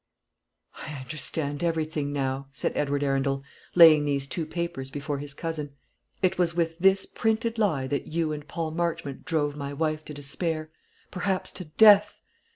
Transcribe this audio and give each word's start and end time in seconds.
"I 0.77 0.99
understand 0.99 1.63
everything 1.63 2.11
now," 2.11 2.47
said 2.51 2.71
Edward 2.75 3.03
Arundel, 3.03 3.43
laying 3.75 4.03
these 4.03 4.25
two 4.25 4.47
papers 4.47 4.89
before 4.89 5.19
his 5.19 5.35
cousin; 5.35 5.75
"it 6.23 6.39
was 6.39 6.55
with 6.55 6.75
this 6.79 7.05
printed 7.05 7.59
lie 7.59 7.85
that 7.85 8.07
you 8.07 8.31
and 8.31 8.47
Paul 8.47 8.71
Marchmont 8.71 9.25
drove 9.25 9.55
my 9.55 9.73
wife 9.73 10.03
to 10.05 10.13
despair 10.15 10.71
perhaps 11.11 11.51
to 11.51 11.65
death. 11.65 12.19